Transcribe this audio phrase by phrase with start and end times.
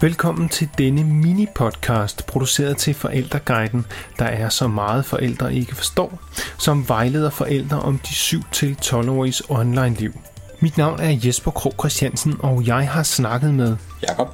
[0.00, 3.86] Velkommen til denne mini-podcast, produceret til Forældreguiden,
[4.18, 6.18] der er så meget forældre ikke forstår,
[6.58, 10.12] som vejleder forældre om de 7-12-åriges online-liv.
[10.60, 13.76] Mit navn er Jesper Krog Christiansen, og jeg har snakket med
[14.08, 14.28] Jakob.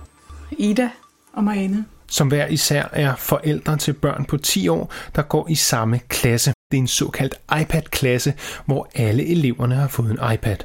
[0.51, 0.91] Ida
[1.33, 1.85] og Marianne.
[2.11, 6.53] som hver især er forældre til børn på 10 år, der går i samme klasse.
[6.71, 8.35] Det er en såkaldt iPad-klasse,
[8.67, 10.57] hvor alle eleverne har fået en iPad.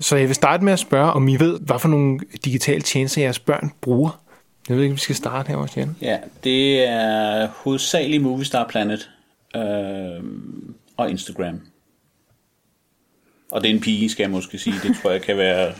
[0.00, 3.22] Så jeg vil starte med at spørge, om I ved, hvad for nogle digitale tjenester
[3.22, 4.25] jeres børn bruger.
[4.68, 5.96] Jeg ved ikke, om vi skal starte her også, Jan.
[6.02, 9.10] Ja, det er hovedsageligt Movistar Planet
[9.56, 10.24] øh,
[10.96, 11.60] og Instagram.
[13.50, 14.74] Og det er en pige, skal jeg måske sige.
[14.82, 15.74] Det tror jeg kan være,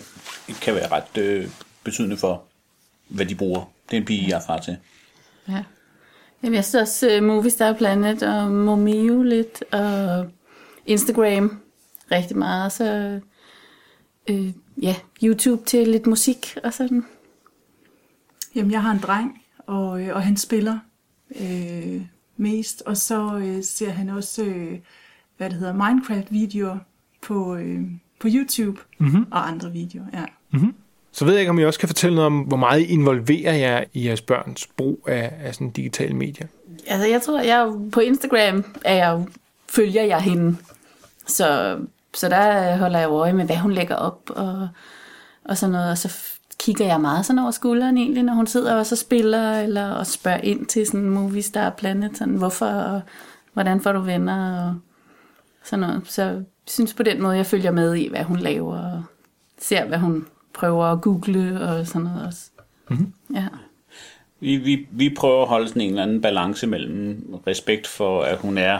[0.63, 1.49] kan være ret øh,
[1.85, 2.43] betydende for,
[3.09, 3.73] hvad de bruger.
[3.91, 4.77] Det er en pige, jeg er far til.
[5.49, 5.65] Ja.
[6.43, 10.27] Jamen, jeg synes også uh, Movistar Planet og Momio lidt, og
[10.87, 11.61] Instagram
[12.11, 12.73] rigtig meget.
[12.73, 13.21] Så
[14.29, 17.05] øh, ja, YouTube til lidt musik og sådan.
[18.57, 20.79] Jamen, jeg har en dreng, og, øh, og han spiller
[21.41, 22.03] øh,
[22.37, 24.79] mest, og så øh, ser han også, øh,
[25.37, 26.79] hvad det hedder, Minecraft-videoer
[27.23, 27.81] på, øh,
[28.21, 29.27] på YouTube mm-hmm.
[29.31, 30.25] og andre videoer, ja.
[31.13, 33.55] Så ved jeg ikke, om I også kan fortælle noget om, hvor meget I involverer
[33.55, 36.47] jer i jeres børns brug af, af sådan digitale medier.
[36.87, 39.27] Altså, jeg tror, jeg jo- på Instagram er jeg
[39.69, 40.57] følger jeg hende.
[41.27, 41.79] Så,
[42.15, 44.69] så der holder jeg øje med, hvad hun lægger op og,
[45.45, 45.91] og sådan noget.
[45.91, 46.36] Og så
[46.67, 50.07] kigger jeg meget sådan over skulderen egentlig, når hun sidder og så spiller, eller og
[50.07, 53.01] spørger ind til sådan Movistar Planet, sådan hvorfor, og
[53.53, 54.75] hvordan får du venner, og
[55.65, 56.03] sådan noget.
[56.05, 59.03] Så jeg synes på den måde, jeg følger med i, hvad hun laver, og
[59.59, 62.51] ser, hvad hun prøver at google og sådan noget også.
[62.91, 63.13] Mm-hmm.
[63.35, 63.47] Ja.
[64.41, 68.39] Vi, vi, vi prøver at holde sådan en eller anden balance mellem respekt for, at
[68.39, 68.79] hun er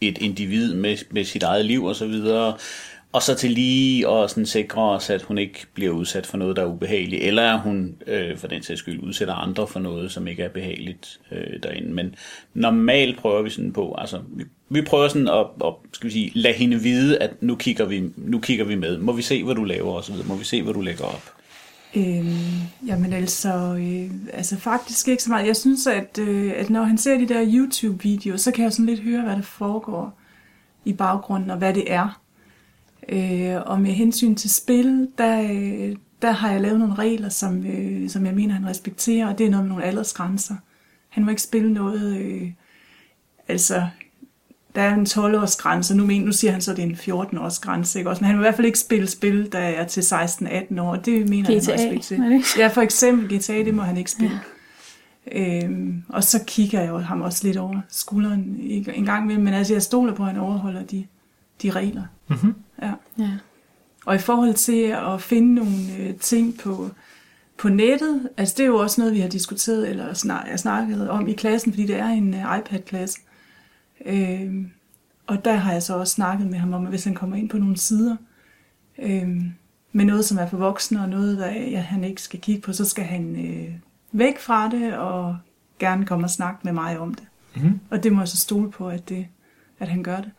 [0.00, 2.56] et individ med, med sit eget liv og så videre,
[3.16, 6.56] og så til lige at sådan sikre os, at hun ikke bliver udsat for noget,
[6.56, 10.12] der er ubehageligt, eller at hun øh, for den sags skyld udsætter andre for noget,
[10.12, 11.92] som ikke er behageligt øh, derinde.
[11.92, 12.14] Men
[12.54, 16.32] normalt prøver vi sådan på, altså vi, vi prøver sådan at, at skal vi sige,
[16.34, 18.98] lade hende vide, at nu kigger, vi, nu kigger vi med.
[18.98, 20.28] Må vi se, hvad du laver og så videre.
[20.28, 21.32] Må vi se, hvad du lægger op.
[21.96, 22.26] Øhm,
[22.86, 25.46] jamen altså, øh, altså faktisk ikke så meget.
[25.46, 28.86] Jeg synes, at, øh, at når han ser de der YouTube-videoer, så kan jeg sådan
[28.86, 30.18] lidt høre, hvad der foregår
[30.84, 32.20] i baggrunden, og hvad det er.
[33.08, 37.66] Øh, og med hensyn til spil, der, øh, der har jeg lavet nogle regler, som,
[37.66, 40.54] øh, som jeg mener, han respekterer, og det er noget med nogle aldersgrænser.
[41.08, 42.50] Han må ikke spille noget, øh,
[43.48, 43.86] altså,
[44.74, 46.94] der er en 12-års grænse, nu, men, nu siger han så, at det er en
[46.94, 48.20] 14-års grænse, ikke også?
[48.20, 51.06] Men han må i hvert fald ikke spille spil, der er til 16-18 år, og
[51.06, 52.20] det mener GTA, han respekterer.
[52.20, 52.40] er?
[52.58, 54.40] Ja, for eksempel GTA, det må han ikke spille.
[55.32, 55.64] Ja.
[55.64, 59.44] Øhm, og så kigger jeg jo ham også lidt over skulderen en en gang imellem,
[59.44, 61.06] men altså jeg stoler på, at han overholder de,
[61.62, 62.02] de regler.
[62.28, 62.54] Mm-hmm.
[62.82, 62.92] Ja.
[63.18, 63.30] ja.
[64.06, 66.90] Og i forhold til at finde nogle øh, ting på,
[67.58, 71.28] på nettet, altså det er jo også noget, vi har diskuteret eller snak, snakket om
[71.28, 73.20] i klassen, fordi det er en øh, iPad-klasse.
[74.06, 74.70] Øhm,
[75.26, 77.48] og der har jeg så også snakket med ham om, at hvis han kommer ind
[77.48, 78.16] på nogle sider
[78.98, 79.52] øhm,
[79.92, 82.72] med noget, som er for voksne, og noget, der ja, han ikke skal kigge på,
[82.72, 83.74] så skal han øh,
[84.12, 85.36] væk fra det og
[85.78, 87.26] gerne komme og snakke med mig om det.
[87.54, 87.80] Mm-hmm.
[87.90, 89.26] Og det må jeg så stole på, at, det,
[89.78, 90.30] at han gør det.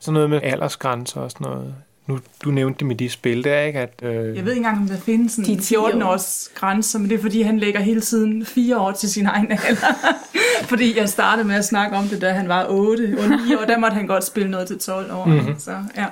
[0.00, 1.74] Sådan noget med aldersgrænser og sådan noget.
[2.06, 3.78] Nu, du nævnte det med de spil, der ikke?
[3.80, 5.82] At, øh, Jeg ved ikke engang, om der findes en De 10 år.
[5.82, 9.26] 14 års grænse, men det er fordi, han lægger hele tiden fire år til sin
[9.26, 10.16] egen alder.
[10.70, 13.64] fordi jeg startede med at snakke om det, da han var 8 og 9 år,
[13.64, 15.24] der måtte han godt spille noget til 12 år.
[15.24, 15.58] Mm-hmm.
[15.58, 16.06] Så, ja.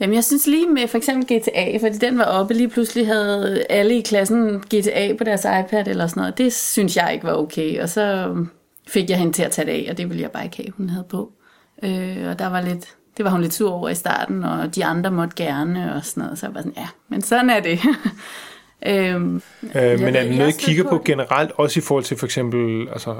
[0.00, 3.64] Jamen, jeg synes lige med for eksempel GTA, fordi den var oppe, lige pludselig havde
[3.70, 6.38] alle i klassen GTA på deres iPad eller sådan noget.
[6.38, 8.34] Det synes jeg ikke var okay, og så
[8.88, 10.72] fik jeg hende til at tage det af, og det ville jeg bare ikke have,
[10.76, 11.32] hun havde på.
[11.82, 14.84] Øh, og der var lidt, det var hun lidt sur over i starten, og de
[14.84, 16.38] andre måtte gerne og sådan noget.
[16.38, 17.78] Så jeg var sådan, ja, men sådan er det.
[18.86, 22.04] øhm, øh, men er det noget, I er kigger på på- generelt, også i forhold
[22.04, 23.16] til for eksempel, altså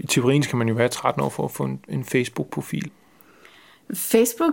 [0.00, 2.90] i teorien skal man jo være 13 år for at få en, en Facebook-profil.
[3.94, 4.52] Facebook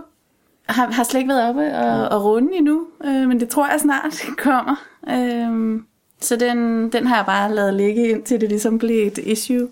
[0.68, 3.80] har, har slet ikke været oppe og, og runde endnu, øh, men det tror jeg
[3.80, 4.76] snart kommer.
[5.08, 5.80] Øh,
[6.20, 9.68] så den, den har jeg bare lavet ligge indtil det ligesom blev et issue.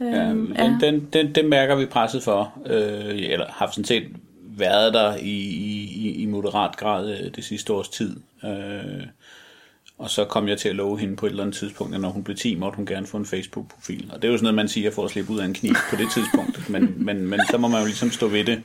[0.00, 4.06] Ja, den, den, den, den mærker vi presset for, øh, eller har sådan set
[4.56, 5.38] været der i,
[5.94, 8.16] i, i moderat grad øh, det sidste års tid.
[8.44, 9.06] Øh,
[9.98, 12.08] og så kom jeg til at love hende på et eller andet tidspunkt, at når
[12.08, 14.10] hun blev 10, måtte hun gerne få en Facebook-profil.
[14.12, 15.74] Og det er jo sådan noget, man siger for at slippe ud af en kniv
[15.90, 16.68] på det tidspunkt.
[16.72, 18.62] Men, men, men så må man jo ligesom stå ved det.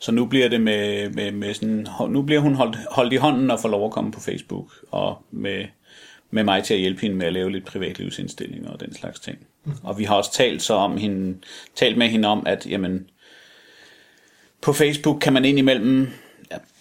[0.00, 3.50] Så nu bliver det med, med, med sådan, nu bliver hun holdt, holdt i hånden
[3.50, 5.64] og får lov at komme på Facebook, og med,
[6.34, 9.38] med mig til at hjælpe hende med at lave lidt privatlivsindstillinger og den slags ting.
[9.82, 11.38] Og vi har også talt så om hende,
[11.74, 13.10] talt med hende om, at jamen,
[14.60, 16.08] på Facebook kan man indimellem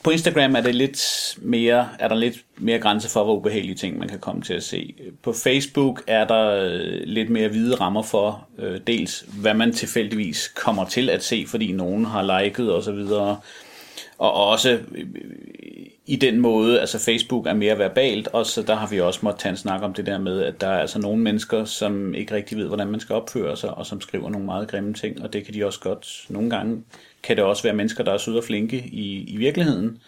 [0.03, 3.99] på Instagram er det lidt mere, er der lidt mere grænse for, hvor ubehagelige ting
[3.99, 4.95] man kan komme til at se.
[5.23, 10.47] På Facebook er der øh, lidt mere hvide rammer for øh, dels, hvad man tilfældigvis
[10.47, 13.37] kommer til at se, fordi nogen har liket osv., og
[14.17, 15.05] og også øh,
[16.05, 19.41] i den måde, altså Facebook er mere verbalt, og så der har vi også måttet
[19.41, 22.35] tage en snak om det der med, at der er altså nogle mennesker, som ikke
[22.35, 25.33] rigtig ved, hvordan man skal opføre sig, og som skriver nogle meget grimme ting, og
[25.33, 26.83] det kan de også godt, nogle gange
[27.23, 30.01] kan det også være mennesker, der er søde og flinke i, i virkeligheden,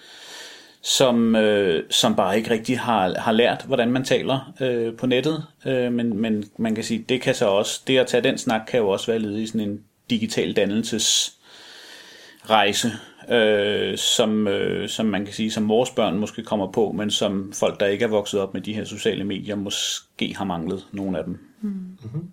[0.81, 5.43] som, øh, som bare ikke rigtig har, har lært, hvordan man taler øh, på nettet,
[5.65, 8.61] øh, men, men man kan sige, det kan så også, det at tage den snak,
[8.67, 12.91] kan jo også være ledet i sådan en digital dannelsesrejse,
[13.29, 17.51] øh, som, øh, som man kan sige, som vores børn måske kommer på, men som
[17.53, 21.17] folk, der ikke er vokset op med de her sociale medier, måske har manglet nogle
[21.17, 21.39] af dem.
[21.61, 22.31] Mm-hmm.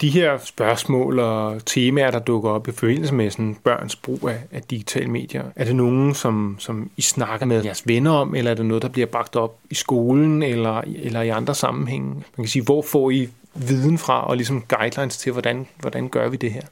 [0.00, 4.38] De her spørgsmål og temaer, der dukker op i forbindelse med sådan børns brug af,
[4.52, 8.50] af digitale medier, er det nogen, som, som I snakker med jeres venner om, eller
[8.50, 12.08] er det noget, der bliver bragt op i skolen eller, eller i andre sammenhænge?
[12.08, 16.28] Man kan sige, hvor får I viden fra og ligesom guidelines til, hvordan, hvordan gør
[16.28, 16.62] vi det her?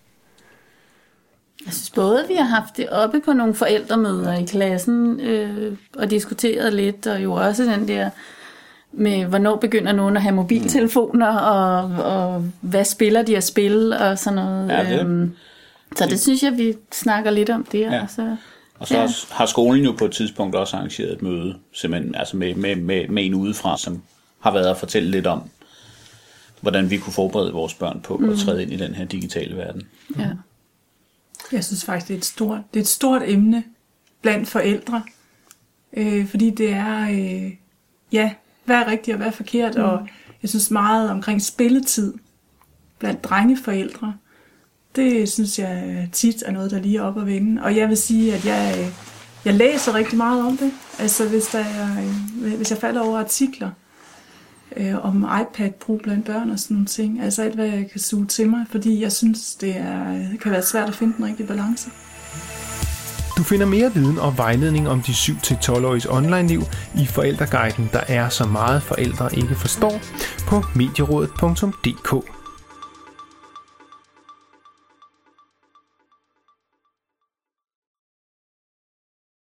[1.66, 6.10] Jeg synes både, vi har haft det oppe på nogle forældremøder i klassen øh, og
[6.10, 8.10] diskuteret lidt, og jo også den der
[8.92, 14.18] med, hvornår begynder nogen at have mobiltelefoner, og, og hvad spiller de at spille, og
[14.18, 14.68] sådan noget.
[14.68, 15.00] Ja, det.
[15.00, 15.32] Øhm,
[15.96, 17.80] så det synes jeg, vi snakker lidt om det.
[17.80, 18.00] Ja.
[18.00, 18.36] Altså,
[18.78, 19.08] og så ja.
[19.30, 23.08] har skolen jo på et tidspunkt også arrangeret et møde, simpelthen altså med, med, med,
[23.08, 24.02] med en udefra, som
[24.40, 25.42] har været at fortælle lidt om,
[26.60, 28.28] hvordan vi kunne forberede vores børn på mm.
[28.28, 29.82] at træde ind i den her digitale verden.
[30.18, 30.28] Ja.
[31.52, 33.64] Jeg synes faktisk, det er et stort, det er et stort emne
[34.22, 35.02] blandt forældre,
[35.96, 37.52] øh, fordi det er, øh,
[38.12, 38.34] ja,
[38.64, 39.82] hvad er rigtigt og hvad er forkert, mm.
[39.82, 40.08] og
[40.43, 42.14] jeg synes meget omkring spilletid
[42.98, 44.14] blandt drengeforældre,
[44.96, 47.62] det synes jeg tit er noget, der lige er op og vende.
[47.62, 48.92] Og jeg vil sige, at jeg,
[49.44, 50.72] jeg læser rigtig meget om det.
[50.99, 51.87] Altså hvis, der er,
[52.56, 53.70] hvis jeg falder over artikler,
[54.76, 57.23] øh, om iPad-brug blandt børn og sådan nogle ting.
[57.23, 60.62] Altså alt, hvad jeg kan suge til mig, fordi jeg synes, det, er, kan være
[60.62, 61.90] svært at finde den rigtige balance.
[63.37, 66.62] Du finder mere viden og vejledning om de 7-12-åriges online-liv
[66.94, 70.00] i forældreguiden, der er så meget forældre ikke forstår,
[70.49, 72.36] på medierådet.dk.